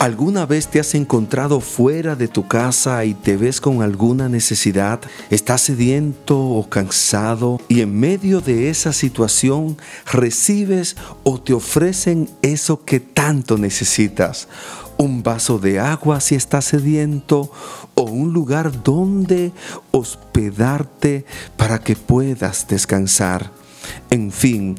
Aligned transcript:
¿Alguna 0.00 0.46
vez 0.46 0.66
te 0.66 0.80
has 0.80 0.94
encontrado 0.94 1.60
fuera 1.60 2.16
de 2.16 2.26
tu 2.26 2.48
casa 2.48 3.04
y 3.04 3.12
te 3.12 3.36
ves 3.36 3.60
con 3.60 3.82
alguna 3.82 4.30
necesidad? 4.30 4.98
¿Estás 5.28 5.60
sediento 5.60 6.40
o 6.40 6.70
cansado? 6.70 7.60
Y 7.68 7.82
en 7.82 8.00
medio 8.00 8.40
de 8.40 8.70
esa 8.70 8.94
situación 8.94 9.76
recibes 10.10 10.96
o 11.22 11.38
te 11.38 11.52
ofrecen 11.52 12.30
eso 12.40 12.82
que 12.82 12.98
tanto 12.98 13.58
necesitas. 13.58 14.48
Un 14.96 15.22
vaso 15.22 15.58
de 15.58 15.78
agua 15.80 16.20
si 16.20 16.34
estás 16.34 16.64
sediento 16.64 17.52
o 17.94 18.04
un 18.04 18.32
lugar 18.32 18.82
donde 18.82 19.52
hospedarte 19.90 21.26
para 21.58 21.78
que 21.78 21.94
puedas 21.94 22.66
descansar. 22.66 23.59
En 24.10 24.30
fin, 24.32 24.76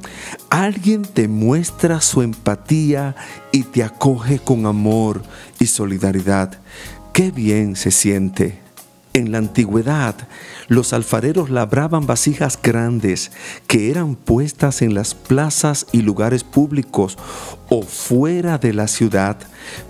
alguien 0.50 1.04
te 1.04 1.28
muestra 1.28 2.02
su 2.02 2.22
empatía 2.22 3.16
y 3.52 3.64
te 3.64 3.84
acoge 3.84 4.40
con 4.40 4.66
amor 4.66 5.22
y 5.60 5.68
solidaridad. 5.68 6.60
Qué 7.14 7.32
bien 7.32 7.76
se 7.76 7.92
siente. 7.92 8.61
En 9.14 9.34
la 9.34 9.40
antigüedad, 9.40 10.16
los 10.70 10.94
alfareros 10.94 11.50
labraban 11.50 12.08
vasijas 12.08 12.58
grandes 12.62 13.34
que 13.68 13.92
eran 13.92 14.16
puestas 14.16 14.82
en 14.82 14.94
las 14.94 15.16
plazas 15.16 15.86
y 15.92 16.02
lugares 16.02 16.46
públicos 16.46 17.18
o 17.68 17.82
fuera 17.82 18.58
de 18.58 18.72
la 18.74 18.88
ciudad 18.88 19.36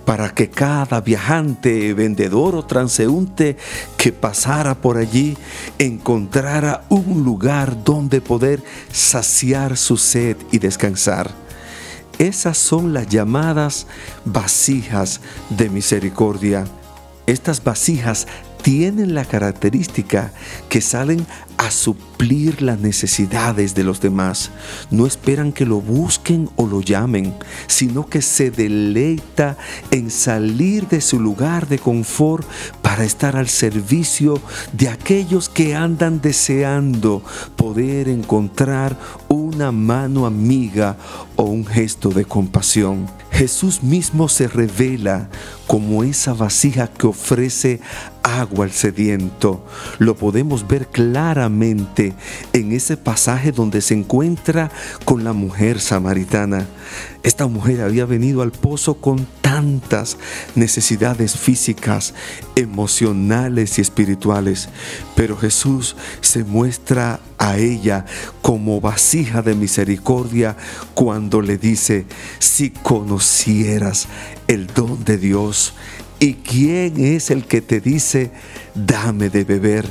para 0.05 0.33
que 0.33 0.49
cada 0.49 1.01
viajante, 1.01 1.93
vendedor 1.93 2.55
o 2.55 2.65
transeúnte 2.65 3.57
que 3.95 4.11
pasara 4.11 4.73
por 4.73 4.97
allí 4.97 5.37
encontrara 5.77 6.85
un 6.89 7.23
lugar 7.23 7.83
donde 7.83 8.21
poder 8.21 8.63
saciar 8.91 9.77
su 9.77 9.97
sed 9.97 10.35
y 10.51 10.57
descansar. 10.57 11.29
Esas 12.17 12.57
son 12.57 12.91
las 12.91 13.07
llamadas 13.07 13.85
vasijas 14.25 15.21
de 15.51 15.69
misericordia. 15.69 16.65
Estas 17.27 17.63
vasijas 17.63 18.27
tienen 18.61 19.13
la 19.13 19.25
característica 19.25 20.31
que 20.69 20.81
salen 20.81 21.25
a 21.61 21.69
suplir 21.69 22.63
las 22.63 22.79
necesidades 22.79 23.75
de 23.75 23.83
los 23.83 24.01
demás. 24.01 24.49
No 24.89 25.05
esperan 25.05 25.51
que 25.51 25.67
lo 25.67 25.79
busquen 25.79 26.49
o 26.55 26.65
lo 26.65 26.81
llamen, 26.81 27.35
sino 27.67 28.07
que 28.07 28.23
se 28.23 28.49
deleita 28.49 29.57
en 29.91 30.09
salir 30.09 30.87
de 30.87 31.01
su 31.01 31.19
lugar 31.19 31.67
de 31.67 31.77
confort 31.77 32.47
para 32.81 33.03
estar 33.03 33.35
al 33.35 33.47
servicio 33.47 34.41
de 34.73 34.89
aquellos 34.89 35.49
que 35.49 35.75
andan 35.75 36.19
deseando 36.19 37.21
poder 37.55 38.09
encontrar 38.09 38.97
una 39.27 39.71
mano 39.71 40.25
amiga 40.25 40.97
o 41.35 41.43
un 41.43 41.67
gesto 41.67 42.09
de 42.09 42.25
compasión. 42.25 43.07
Jesús 43.31 43.83
mismo 43.83 44.27
se 44.27 44.47
revela 44.47 45.29
como 45.67 46.03
esa 46.03 46.33
vasija 46.33 46.87
que 46.87 47.07
ofrece 47.07 47.79
agua 48.23 48.65
al 48.65 48.71
sediento. 48.71 49.65
Lo 49.99 50.15
podemos 50.15 50.67
ver 50.67 50.87
claramente 50.87 51.50
en 51.59 52.71
ese 52.71 52.97
pasaje 52.97 53.51
donde 53.51 53.81
se 53.81 53.93
encuentra 53.93 54.71
con 55.05 55.23
la 55.23 55.33
mujer 55.33 55.79
samaritana. 55.79 56.65
Esta 57.23 57.47
mujer 57.47 57.81
había 57.81 58.05
venido 58.05 58.41
al 58.41 58.51
pozo 58.51 58.95
con 58.95 59.27
tantas 59.41 60.17
necesidades 60.55 61.37
físicas, 61.37 62.13
emocionales 62.55 63.77
y 63.77 63.81
espirituales, 63.81 64.69
pero 65.15 65.37
Jesús 65.37 65.95
se 66.21 66.43
muestra 66.43 67.19
a 67.37 67.57
ella 67.57 68.05
como 68.41 68.81
vasija 68.81 69.41
de 69.41 69.53
misericordia 69.55 70.55
cuando 70.93 71.41
le 71.41 71.57
dice, 71.57 72.05
si 72.39 72.71
conocieras 72.71 74.07
el 74.47 74.67
don 74.67 75.03
de 75.03 75.17
Dios, 75.17 75.73
¿Y 76.21 76.35
quién 76.35 77.03
es 77.03 77.31
el 77.31 77.45
que 77.45 77.61
te 77.61 77.81
dice, 77.81 78.29
dame 78.75 79.31
de 79.31 79.43
beber? 79.43 79.87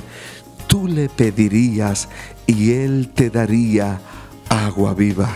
Tú 0.70 0.86
le 0.86 1.08
pedirías 1.08 2.08
y 2.46 2.74
él 2.74 3.10
te 3.12 3.28
daría 3.28 4.00
agua 4.48 4.94
viva. 4.94 5.28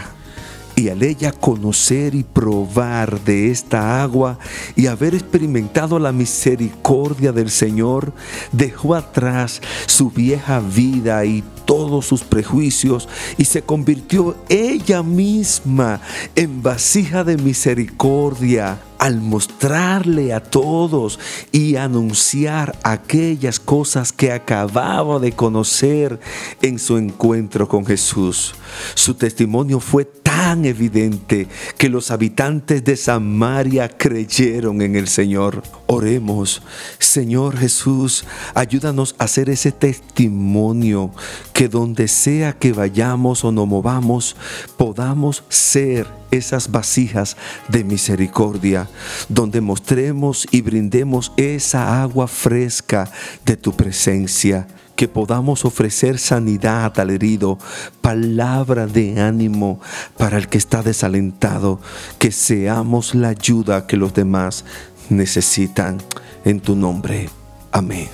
Y 0.77 0.91
al 0.91 1.03
ella 1.03 1.33
conocer 1.33 2.15
y 2.15 2.23
probar 2.23 3.21
de 3.25 3.51
esta 3.51 4.01
agua 4.01 4.39
y 4.77 4.87
haber 4.87 5.13
experimentado 5.13 5.99
la 5.99 6.13
misericordia 6.13 7.33
del 7.33 7.51
Señor, 7.51 8.13
dejó 8.53 8.95
atrás 8.95 9.61
su 9.87 10.09
vieja 10.09 10.61
vida 10.61 11.25
y 11.25 11.43
todos 11.65 12.07
sus 12.07 12.23
prejuicios 12.23 13.09
y 13.37 13.47
se 13.47 13.63
convirtió 13.63 14.37
ella 14.49 15.03
misma 15.03 16.01
en 16.37 16.63
vasija 16.63 17.25
de 17.25 17.39
misericordia 17.39 18.79
al 19.05 19.21
mostrarle 19.21 20.33
a 20.33 20.41
todos 20.41 21.21
y 21.53 21.77
anunciar 21.77 22.75
aquellas 22.83 23.61
cosas 23.61 24.15
que 24.15 24.33
acababa 24.33 25.19
de 25.19 25.33
conocer 25.33 26.19
en 26.63 26.79
su 26.79 26.97
encuentro 26.97 27.69
con 27.69 27.85
Jesús. 27.85 28.55
Su 28.95 29.13
testimonio 29.13 29.79
fue 29.79 30.07
tan 30.07 30.65
evidente 30.65 31.49
que 31.77 31.91
los 31.91 32.11
habitantes 32.11 32.83
de 32.83 32.97
Samaria 32.97 33.91
creyeron 33.91 34.81
en 34.81 34.97
el 34.97 35.09
Señor. 35.09 35.63
Oremos, 35.87 36.63
Señor 36.99 37.59
Jesús, 37.59 38.25
ayúdanos 38.55 39.17
a 39.19 39.25
hacer 39.25 39.51
ese 39.51 39.71
testimonio 39.71 41.11
que 41.53 41.69
donde 41.69 42.09
sea 42.09 42.55
que 42.55 42.73
vayamos 42.73 43.45
o 43.45 43.53
nos 43.53 43.69
movamos, 43.69 44.35
podamos 44.79 45.45
ser 45.51 46.07
esas 46.37 46.71
vasijas 46.71 47.37
de 47.69 47.85
misericordia, 47.85 48.89
donde 49.29 49.61
mostremos 49.61 50.47
y 50.51 50.61
brindemos 50.61 51.33
esa 51.37 52.03
agua 52.03 52.29
fresca 52.29 53.11
de 53.45 53.57
tu 53.57 53.73
presencia 53.75 54.67
que 54.97 55.09
podamos 55.09 55.65
ofrecer 55.65 56.19
sanidad 56.19 56.99
al 57.01 57.11
herido, 57.11 57.59
palabra 58.01 58.87
de 58.87 59.21
ánimo 59.21 59.81
para 60.17 60.39
el 60.39 60.49
que 60.49 60.59
está 60.59 60.83
desalentado, 60.83 61.81
que 62.19 62.31
seamos 62.31 63.15
la 63.15 63.29
ayuda 63.29 63.87
que 63.87 63.97
los 63.97 64.15
demás 64.15 64.65
necesitan. 65.11 65.99
En 66.45 66.61
tu 66.61 66.77
nombre. 66.77 67.31
Amén. 67.73 68.09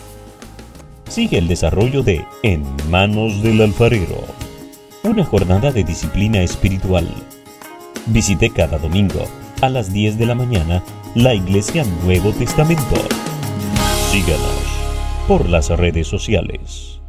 Sigue 1.08 1.38
el 1.38 1.48
desarrollo 1.48 2.04
de 2.04 2.24
En 2.44 2.64
manos 2.88 3.42
del 3.42 3.60
alfarero, 3.60 4.24
una 5.02 5.24
jornada 5.24 5.72
de 5.72 5.82
disciplina 5.82 6.40
espiritual. 6.40 7.08
Visite 8.06 8.50
cada 8.50 8.78
domingo 8.78 9.26
a 9.60 9.68
las 9.68 9.92
10 9.92 10.18
de 10.18 10.26
la 10.26 10.34
mañana 10.34 10.82
la 11.14 11.34
Iglesia 11.34 11.84
Nuevo 12.04 12.32
Testamento. 12.32 12.96
Síganos 14.10 14.62
por 15.28 15.48
las 15.48 15.68
redes 15.70 16.06
sociales. 16.06 16.99